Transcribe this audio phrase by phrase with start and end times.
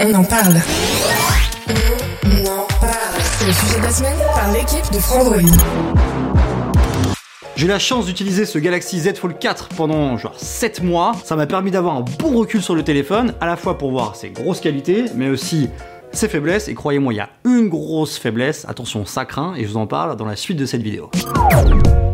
[0.00, 0.56] On en parle.
[1.68, 3.20] On en parle.
[3.38, 5.36] C'est le sujet de la semaine par l'équipe de Frandroid.
[7.56, 11.12] J'ai la chance d'utiliser ce Galaxy Z Fold 4 pendant genre 7 mois.
[11.24, 14.16] Ça m'a permis d'avoir un bon recul sur le téléphone, à la fois pour voir
[14.16, 15.68] ses grosses qualités, mais aussi
[16.12, 16.68] ses faiblesses.
[16.68, 19.86] Et croyez-moi, il y a une grosse faiblesse, attention, ça craint, et je vous en
[19.86, 21.10] parle dans la suite de cette vidéo.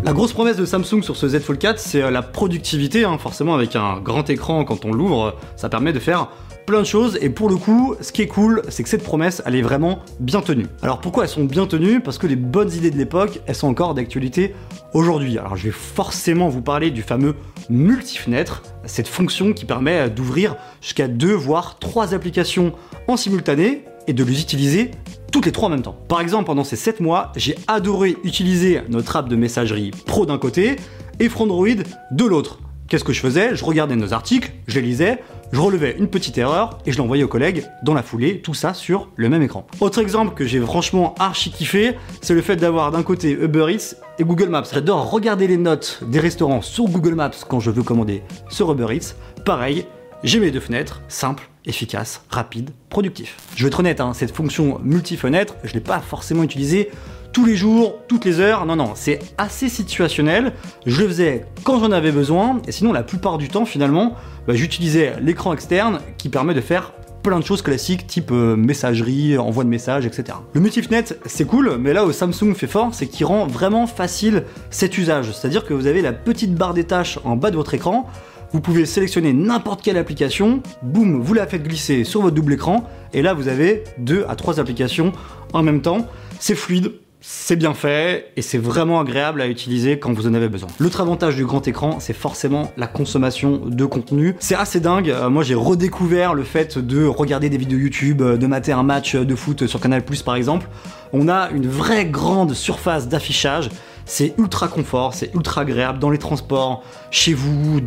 [0.04, 3.04] La grosse promesse de Samsung sur ce Z Fold 4, c'est euh, la productivité.
[3.04, 3.18] hein.
[3.18, 6.28] Forcément, avec un grand écran, quand on l'ouvre, ça permet de faire
[6.68, 7.18] plein de choses.
[7.22, 10.00] Et pour le coup, ce qui est cool, c'est que cette promesse, elle est vraiment
[10.20, 10.66] bien tenue.
[10.82, 12.00] Alors pourquoi elles sont bien tenues?
[12.00, 14.54] Parce que les bonnes idées de l'époque, elles sont encore d'actualité
[14.92, 15.38] aujourd'hui.
[15.38, 17.34] Alors je vais forcément vous parler du fameux
[17.70, 22.74] multi-fenêtre, cette fonction qui permet d'ouvrir jusqu'à deux voire trois applications
[23.08, 24.90] en simultané et de les utiliser
[25.32, 25.96] toutes les trois en même temps.
[26.06, 30.38] Par exemple, pendant ces 7 mois, j'ai adoré utiliser notre app de messagerie pro d'un
[30.38, 30.76] côté
[31.18, 32.58] et Frandroid de l'autre.
[32.88, 33.54] Qu'est-ce que je faisais?
[33.54, 35.18] Je regardais nos articles, je les lisais,
[35.52, 38.74] je relevais une petite erreur et je l'envoyais aux collègues dans la foulée, tout ça
[38.74, 39.66] sur le même écran.
[39.80, 43.96] Autre exemple que j'ai franchement archi kiffé, c'est le fait d'avoir d'un côté Uber Eats
[44.18, 44.64] et Google Maps.
[44.72, 48.94] J'adore regarder les notes des restaurants sur Google Maps quand je veux commander sur Uber
[48.94, 49.14] Eats.
[49.44, 49.86] Pareil,
[50.24, 53.36] j'ai mes deux fenêtres, simples, efficaces, rapides, productifs.
[53.54, 56.90] Je vais être honnête, hein, cette fonction multi-fenêtre, je ne l'ai pas forcément utilisée
[57.32, 58.66] tous les jours, toutes les heures.
[58.66, 60.52] Non, non, c'est assez situationnel.
[60.86, 64.14] Je le faisais quand j'en avais besoin, et sinon, la plupart du temps, finalement,
[64.46, 66.92] bah, j'utilisais l'écran externe qui permet de faire
[67.22, 70.38] plein de choses classiques type euh, messagerie, envoi de messages, etc.
[70.54, 74.44] Le multifnet, c'est cool, mais là où Samsung fait fort, c'est qu'il rend vraiment facile
[74.70, 75.32] cet usage.
[75.32, 78.08] C'est-à-dire que vous avez la petite barre des tâches en bas de votre écran,
[78.52, 82.84] vous pouvez sélectionner n'importe quelle application, boum, vous la faites glisser sur votre double écran,
[83.12, 85.12] et là vous avez deux à trois applications
[85.52, 86.06] en même temps.
[86.38, 86.92] C'est fluide,
[87.30, 90.70] c'est bien fait et c'est vraiment agréable à utiliser quand vous en avez besoin.
[90.78, 94.34] L'autre avantage du grand écran, c'est forcément la consommation de contenu.
[94.38, 95.10] C'est assez dingue.
[95.10, 98.82] Euh, moi, j'ai redécouvert le fait de regarder des vidéos YouTube, euh, de mater un
[98.82, 100.68] match de foot sur Canal par exemple.
[101.12, 103.68] On a une vraie grande surface d'affichage.
[104.06, 107.82] C'est ultra confort, c'est ultra agréable dans les transports, chez vous,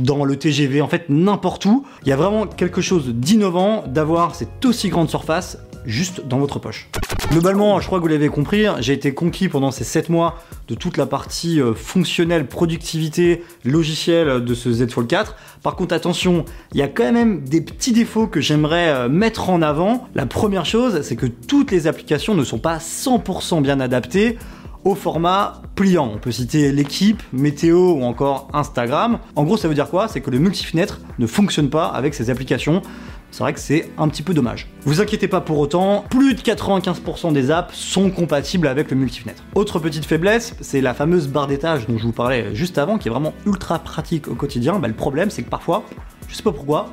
[0.00, 1.86] dans le TGV, en fait n'importe où.
[2.02, 6.58] Il y a vraiment quelque chose d'innovant d'avoir cette aussi grande surface juste dans votre
[6.58, 6.88] poche.
[7.30, 10.74] Globalement, je crois que vous l'avez compris, j'ai été conquis pendant ces 7 mois de
[10.74, 15.36] toute la partie euh, fonctionnelle, productivité, logicielle de ce Z Fold 4.
[15.62, 19.50] Par contre, attention, il y a quand même des petits défauts que j'aimerais euh, mettre
[19.50, 20.08] en avant.
[20.14, 24.38] La première chose, c'est que toutes les applications ne sont pas 100% bien adaptées
[24.84, 26.10] au format pliant.
[26.14, 29.18] On peut citer l'équipe, météo ou encore Instagram.
[29.36, 30.08] En gros, ça veut dire quoi?
[30.08, 32.82] C'est que le multifenêtre ne fonctionne pas avec ces applications.
[33.32, 34.68] C'est vrai que c'est un petit peu dommage.
[34.82, 39.42] Vous inquiétez pas pour autant, plus de 95% des apps sont compatibles avec le multifenêtre.
[39.54, 43.08] Autre petite faiblesse, c'est la fameuse barre d'étage dont je vous parlais juste avant, qui
[43.08, 44.78] est vraiment ultra pratique au quotidien.
[44.78, 45.82] Bah, le problème, c'est que parfois,
[46.28, 46.92] je sais pas pourquoi,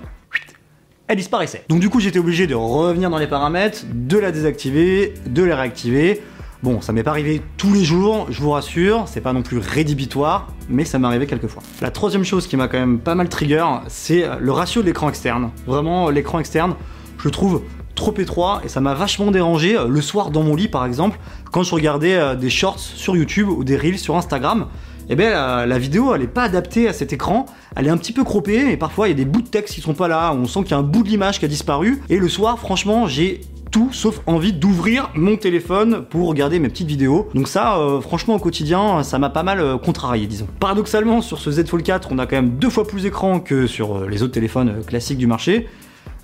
[1.10, 1.66] elle disparaissait.
[1.68, 5.58] Donc du coup, j'étais obligé de revenir dans les paramètres, de la désactiver, de la
[5.58, 6.22] réactiver.
[6.62, 9.59] Bon, ça m'est pas arrivé tous les jours, je vous rassure, c'est pas non plus
[9.59, 11.64] rédhibitoire, mais ça m'est arrivé quelques fois.
[11.80, 15.08] La troisième chose qui m'a quand même pas mal trigger, c'est le ratio de l'écran
[15.08, 15.52] externe.
[15.66, 16.75] Vraiment, l'écran externe,
[17.18, 17.62] je le trouve
[17.96, 21.18] trop étroit et ça m'a vachement dérangé euh, le soir dans mon lit par exemple,
[21.52, 24.68] quand je regardais euh, des shorts sur YouTube ou des reels sur Instagram.
[25.12, 28.14] Eh bien, la, vidéo, elle est pas adaptée à cet écran, elle est un petit
[28.14, 30.34] peu croppée et parfois il y a des bouts de texte qui sont pas là,
[30.34, 32.03] on sent qu'il y a un bout de l'image qui a disparu.
[32.09, 36.88] Et le soir, franchement, j'ai tout sauf envie d'ouvrir mon téléphone pour regarder mes petites
[36.88, 37.30] vidéos.
[37.34, 40.47] Donc ça, euh, franchement, au quotidien, ça m'a pas mal euh, contrarié, disons.
[40.59, 43.68] Paradoxalement, sur ce Z Fold 4, on a quand même deux fois plus d'écran que
[43.68, 45.68] sur euh, les autres téléphones classiques du marché.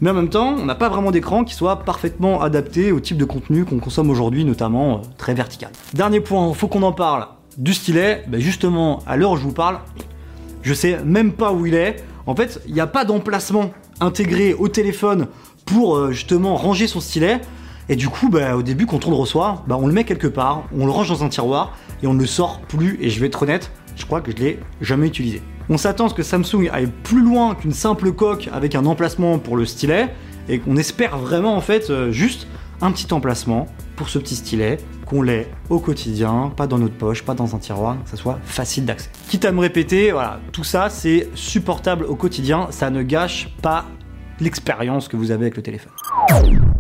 [0.02, 3.18] Mais en même temps, on n'a pas vraiment d'écran qui soit parfaitement adapté au type
[3.18, 5.72] de contenu qu'on consomme aujourd'hui, notamment très vertical.
[5.94, 7.28] Dernier point, faut qu'on en parle
[7.58, 8.24] du stylet.
[8.28, 9.80] Ben justement, à l'heure où je vous parle,
[10.64, 12.04] je sais même pas où il est.
[12.28, 13.72] En fait, il n'y a pas d'emplacement
[14.02, 15.28] intégré au téléphone
[15.66, 17.42] pour euh, justement ranger son stylet.
[17.90, 20.28] Et du coup, bah, au début, quand on le reçoit, bah, on le met quelque
[20.28, 22.98] part, on le range dans un tiroir et on ne le sort plus.
[23.02, 25.42] Et je vais être honnête, je crois que je l'ai jamais utilisé.
[25.70, 29.40] On s'attend à ce que Samsung aille plus loin qu'une simple coque avec un emplacement
[29.40, 30.14] pour le stylet
[30.48, 32.48] et qu'on espère vraiment en fait euh, juste
[32.82, 37.24] un petit emplacement pour ce petit stylet qu'on l'ait au quotidien, pas dans notre poche,
[37.24, 39.10] pas dans un tiroir, que ça soit facile d'accès.
[39.30, 43.86] Quitte à me répéter, voilà, tout ça c'est supportable au quotidien, ça ne gâche pas
[44.40, 45.92] l'expérience que vous avez avec le téléphone.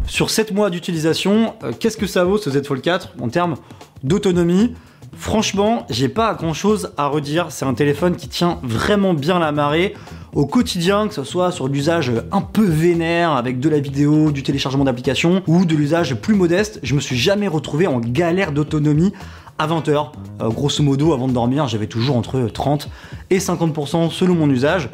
[0.07, 3.55] Sur 7 mois d'utilisation, euh, qu'est-ce que ça vaut ce Z Fold 4 en termes
[4.03, 4.73] d'autonomie?
[5.17, 7.47] Franchement, j'ai pas grand chose à redire.
[7.49, 9.93] C'est un téléphone qui tient vraiment bien la marée
[10.33, 14.43] au quotidien, que ce soit sur l'usage un peu vénère avec de la vidéo, du
[14.43, 16.79] téléchargement d'applications ou de l'usage plus modeste.
[16.83, 19.13] Je me suis jamais retrouvé en galère d'autonomie
[19.57, 20.11] à 20 heures.
[20.41, 22.89] Euh, grosso modo, avant de dormir, j'avais toujours entre 30
[23.29, 24.89] et 50% selon mon usage.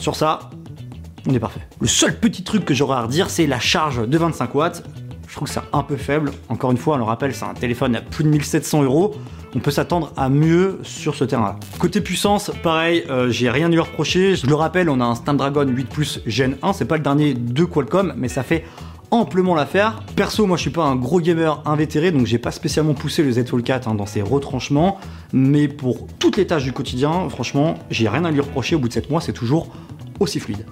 [0.00, 0.50] Sur ça,
[1.28, 1.60] on est parfait.
[1.80, 4.82] Le seul petit truc que j'aurais à redire, c'est la charge de 25 watts.
[5.28, 6.32] Je trouve que c'est un peu faible.
[6.48, 9.14] Encore une fois, on le rappelle, c'est un téléphone à plus de 1700 euros.
[9.54, 11.56] On peut s'attendre à mieux sur ce terrain-là.
[11.78, 14.36] Côté puissance, pareil, euh, j'ai rien à lui reprocher.
[14.36, 16.72] Je le rappelle, on a un Snapdragon 8 Plus Gen 1.
[16.72, 18.64] C'est pas le dernier de Qualcomm, mais ça fait
[19.10, 20.02] amplement l'affaire.
[20.16, 23.32] Perso, moi je suis pas un gros gamer invétéré, donc j'ai pas spécialement poussé le
[23.32, 24.98] Z Fold 4 hein, dans ses retranchements,
[25.32, 28.76] mais pour toutes les tâches du quotidien, franchement, j'ai rien à lui reprocher.
[28.76, 29.68] Au bout de 7 mois, c'est toujours
[30.20, 30.66] aussi fluide.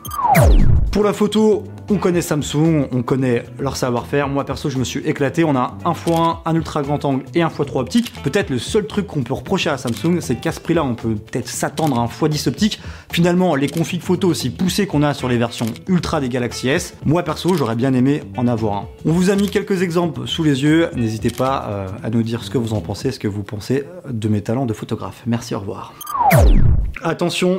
[0.93, 4.29] Pour la photo, on connaît Samsung, on connaît leur savoir-faire.
[4.29, 5.45] Moi perso, je me suis éclaté.
[5.45, 8.13] On a un x1, un ultra grand angle et un x3 optique.
[8.23, 11.15] Peut-être le seul truc qu'on peut reprocher à Samsung, c'est qu'à ce prix-là, on peut
[11.15, 12.81] peut-être s'attendre à un x10 optique.
[13.13, 16.95] Finalement, les configs photo aussi poussés qu'on a sur les versions ultra des Galaxy S,
[17.05, 18.89] moi perso, j'aurais bien aimé en avoir un.
[19.05, 20.89] On vous a mis quelques exemples sous les yeux.
[20.97, 23.85] N'hésitez pas euh, à nous dire ce que vous en pensez, ce que vous pensez
[24.09, 25.23] de mes talents de photographe.
[25.27, 25.93] Merci, au revoir.
[27.03, 27.59] Attention,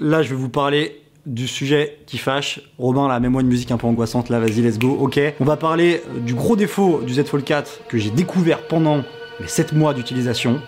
[0.00, 2.60] Là, je vais vous parler du sujet qui fâche.
[2.78, 4.96] Robin, là, mets-moi une musique un peu angoissante, là, vas-y, let's go.
[5.00, 5.20] Ok.
[5.40, 9.02] On va parler euh, du gros défaut du Z Fold 4 que j'ai découvert pendant
[9.40, 10.60] les 7 mois d'utilisation.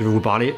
[0.00, 0.54] Je vais vous parler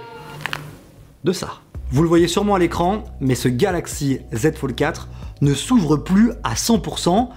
[1.24, 1.54] de ça.
[1.90, 5.08] Vous le voyez sûrement à l'écran, mais ce Galaxy Z Fold 4
[5.40, 7.28] ne s'ouvre plus à 100%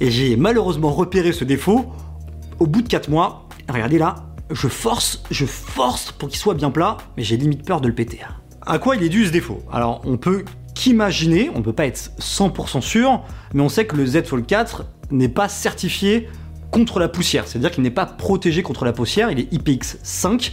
[0.00, 1.86] et j'ai malheureusement repéré ce défaut
[2.58, 3.48] au bout de 4 mois.
[3.68, 4.16] Regardez là,
[4.50, 7.94] je force, je force pour qu'il soit bien plat, mais j'ai limite peur de le
[7.94, 8.20] péter.
[8.70, 10.44] À quoi il est dû ce défaut Alors on peut
[10.74, 13.24] qu'imaginer, on ne peut pas être 100% sûr,
[13.54, 16.28] mais on sait que le Z Fold 4 n'est pas certifié
[16.70, 20.52] contre la poussière, c'est-à-dire qu'il n'est pas protégé contre la poussière, il est IPX5,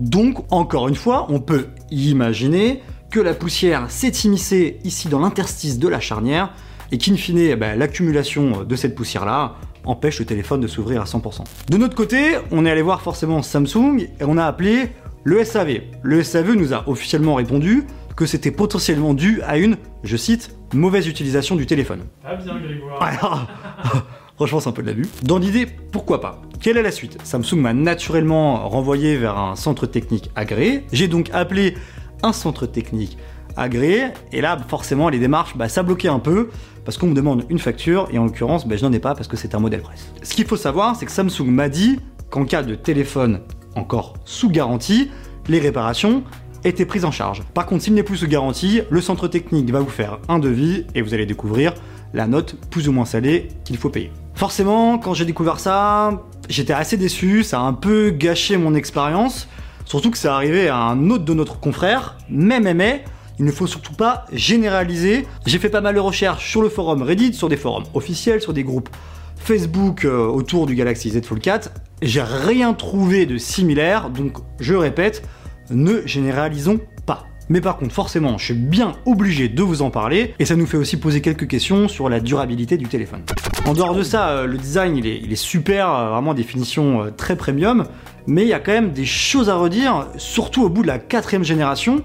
[0.00, 2.82] donc encore une fois, on peut imaginer
[3.12, 6.52] que la poussière s'est immiscée ici dans l'interstice de la charnière,
[6.90, 9.54] et qu'in fine, eh ben, l'accumulation de cette poussière-là
[9.84, 11.44] empêche le téléphone de s'ouvrir à 100%.
[11.70, 14.90] De notre côté, on est allé voir forcément Samsung et on a appelé
[15.24, 15.80] le SAV.
[16.02, 17.84] Le SAV nous a officiellement répondu
[18.16, 22.00] que c'était potentiellement dû à une, je cite, mauvaise utilisation du téléphone.
[22.24, 23.02] Ah bien Grégoire.
[23.02, 23.46] Alors,
[24.36, 25.06] Franchement, c'est un peu de l'abus.
[25.22, 26.42] Dans l'idée, pourquoi pas?
[26.60, 27.16] Quelle est la suite?
[27.22, 30.84] Samsung m'a naturellement renvoyé vers un centre technique agréé.
[30.92, 31.76] J'ai donc appelé
[32.22, 33.18] un centre technique
[33.56, 34.06] agréé.
[34.32, 36.48] Et là, forcément, les démarches, bah, ça bloquait un peu
[36.84, 39.28] parce qu'on me demande une facture et en l'occurrence, bah, je n'en ai pas parce
[39.28, 40.12] que c'est un modèle presse.
[40.22, 43.42] Ce qu'il faut savoir, c'est que Samsung m'a dit qu'en cas de téléphone
[43.76, 45.10] encore sous garantie,
[45.48, 46.22] les réparations
[46.64, 47.42] étaient prises en charge.
[47.54, 50.86] Par contre, s'il n'est plus sous garantie, le centre technique va vous faire un devis
[50.94, 51.74] et vous allez découvrir
[52.14, 54.12] la note plus ou moins salée qu'il faut payer.
[54.34, 59.48] Forcément, quand j'ai découvert ça, j'étais assez déçu, ça a un peu gâché mon expérience,
[59.84, 63.04] surtout que ça arrivait à un autre de notre confrère, mais mais
[63.38, 65.26] il ne faut surtout pas généraliser.
[65.46, 68.52] J'ai fait pas mal de recherches sur le forum Reddit, sur des forums officiels, sur
[68.52, 68.90] des groupes
[69.36, 71.70] Facebook euh, autour du Galaxy Z Fold 4.
[72.02, 75.22] J'ai rien trouvé de similaire, donc je répète,
[75.70, 77.26] ne généralisons pas.
[77.48, 80.66] Mais par contre, forcément, je suis bien obligé de vous en parler, et ça nous
[80.66, 83.22] fait aussi poser quelques questions sur la durabilité du téléphone.
[83.66, 87.36] En dehors de ça, euh, le design, il est, super, euh, vraiment définition euh, très
[87.36, 87.84] premium,
[88.26, 90.98] mais il y a quand même des choses à redire, surtout au bout de la
[90.98, 92.02] quatrième génération,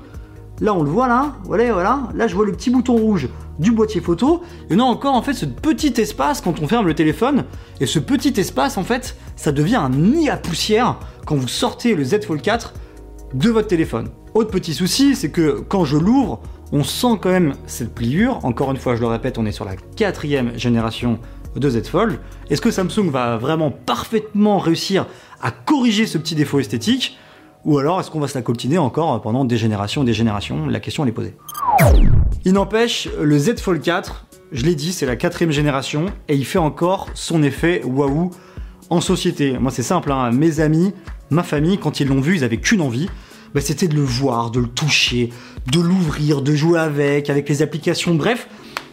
[0.59, 1.99] Là, on le voit là, voilà, voilà.
[2.15, 4.41] Là, je vois le petit bouton rouge du boîtier photo.
[4.69, 7.45] Et on a encore en fait ce petit espace quand on ferme le téléphone.
[7.79, 11.95] Et ce petit espace, en fait, ça devient un nid à poussière quand vous sortez
[11.95, 12.73] le Z Fold 4
[13.33, 14.09] de votre téléphone.
[14.33, 16.41] Autre petit souci, c'est que quand je l'ouvre,
[16.71, 18.43] on sent quand même cette pliure.
[18.43, 21.19] Encore une fois, je le répète, on est sur la quatrième génération
[21.55, 22.19] de Z Fold.
[22.49, 25.07] Est-ce que Samsung va vraiment parfaitement réussir
[25.41, 27.17] à corriger ce petit défaut esthétique?
[27.65, 30.67] Ou alors est-ce qu'on va se la coltiner encore pendant des générations et des générations?
[30.67, 31.35] La question est posée.
[32.45, 36.45] Il n'empêche, le Z Fold 4, je l'ai dit, c'est la quatrième génération et il
[36.45, 38.31] fait encore son effet waouh
[38.89, 39.57] en société.
[39.59, 40.93] Moi c'est simple, hein, mes amis,
[41.29, 43.07] ma famille, quand ils l'ont vu, ils avaient qu'une envie,
[43.53, 45.29] bah, c'était de le voir, de le toucher,
[45.71, 48.47] de l'ouvrir, de jouer avec, avec les applications, bref,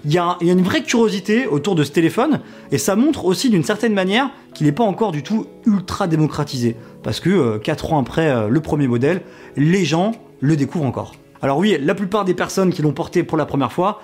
[0.05, 3.65] il y, a une vraie curiosité autour de ce téléphone et ça montre aussi d'une
[3.65, 6.77] certaine manière qu'il n'est pas encore du tout ultra démocratisé.
[7.03, 9.23] Parce que 4 euh, ans après euh, le premier modèle,
[9.57, 11.15] les gens le découvrent encore.
[11.41, 14.03] Alors oui, la plupart des personnes qui l'ont porté pour la première fois,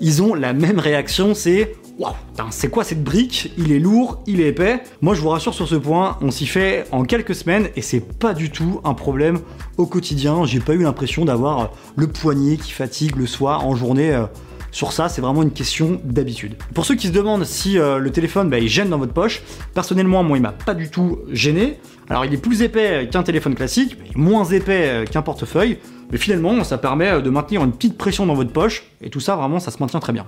[0.00, 2.14] ils ont la même réaction, c'est Waouh,
[2.48, 3.52] c'est quoi cette brique?
[3.58, 4.80] Il est lourd, il est épais.
[5.02, 8.00] Moi, je vous rassure sur ce point, on s'y fait en quelques semaines et c'est
[8.00, 9.40] pas du tout un problème
[9.76, 10.46] au quotidien.
[10.46, 14.14] J'ai pas eu l'impression d'avoir le poignet qui fatigue le soir en journée.
[14.14, 14.24] Euh,
[14.72, 16.54] sur ça, c'est vraiment une question d'habitude.
[16.74, 19.42] Pour ceux qui se demandent si euh, le téléphone bah, il gêne dans votre poche,
[19.74, 21.80] personnellement, moi, il m'a pas du tout gêné.
[22.08, 25.78] Alors, il est plus épais qu'un téléphone classique, moins épais euh, qu'un portefeuille,
[26.10, 29.20] mais finalement, ça permet euh, de maintenir une petite pression dans votre poche, et tout
[29.20, 30.26] ça, vraiment, ça se maintient très bien.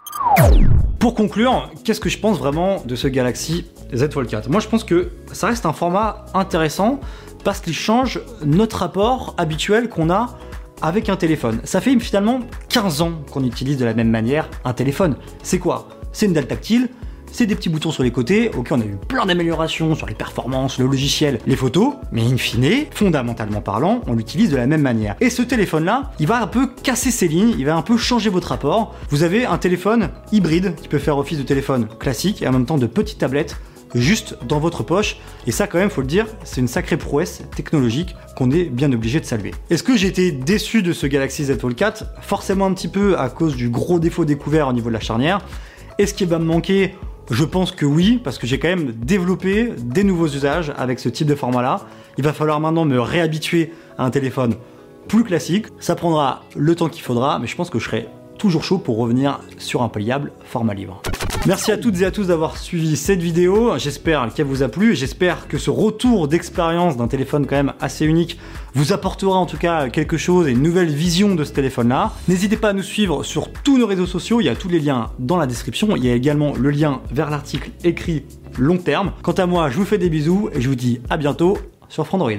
[0.99, 4.69] Pour conclure, qu'est-ce que je pense vraiment de ce Galaxy Z Fold 4 Moi, je
[4.69, 7.01] pense que ça reste un format intéressant
[7.45, 10.39] parce qu'il change notre rapport habituel qu'on a
[10.81, 11.61] avec un téléphone.
[11.65, 15.17] Ça fait finalement 15 ans qu'on utilise de la même manière un téléphone.
[15.43, 15.89] C'est quoi?
[16.13, 16.89] C'est une dalle tactile,
[17.33, 20.15] c'est des petits boutons sur les côtés, ok on a eu plein d'améliorations sur les
[20.15, 24.83] performances, le logiciel, les photos, mais in fine, fondamentalement parlant, on l'utilise de la même
[24.83, 25.17] manière.
[25.21, 27.97] Et ce téléphone là, il va un peu casser ses lignes, il va un peu
[27.97, 28.95] changer votre rapport.
[29.09, 32.67] Vous avez un téléphone hybride qui peut faire office de téléphone classique et en même
[32.67, 33.57] temps de petite tablette
[33.95, 35.17] juste dans votre poche.
[35.47, 38.93] Et ça, quand même, faut le dire, c'est une sacrée prouesse technologique qu'on est bien
[38.93, 39.53] obligé de saluer.
[39.71, 43.19] Est-ce que j'ai été déçu de ce Galaxy Z Fold 4 Forcément un petit peu
[43.19, 45.41] à cause du gros défaut découvert au niveau de la charnière.
[45.99, 46.95] Est-ce qu'il va me manquer
[47.31, 51.09] je pense que oui, parce que j'ai quand même développé des nouveaux usages avec ce
[51.09, 51.83] type de format-là.
[52.19, 54.55] Il va falloir maintenant me réhabituer à un téléphone
[55.09, 55.67] plus classique.
[55.79, 58.99] Ça prendra le temps qu'il faudra, mais je pense que je serai toujours chaud pour
[58.99, 61.01] revenir sur un pliable format livre.
[61.45, 63.77] Merci à toutes et à tous d'avoir suivi cette vidéo.
[63.77, 64.95] J'espère qu'elle vous a plu.
[64.95, 68.39] J'espère que ce retour d'expérience d'un téléphone quand même assez unique
[68.75, 72.13] vous apportera en tout cas quelque chose et une nouvelle vision de ce téléphone-là.
[72.29, 74.41] N'hésitez pas à nous suivre sur tous nos réseaux sociaux.
[74.41, 75.97] Il y a tous les liens dans la description.
[75.97, 78.25] Il y a également le lien vers l'article écrit
[78.57, 79.13] long terme.
[79.23, 81.59] Quant à moi, je vous fais des bisous et je vous dis à bientôt
[81.89, 82.31] sur Frandroid.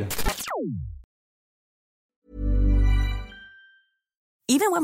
[4.47, 4.83] Even.